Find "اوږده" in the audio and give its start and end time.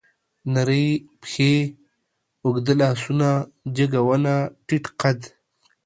2.45-2.73